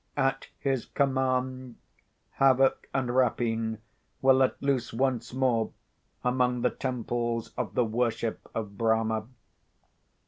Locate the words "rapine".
3.15-3.77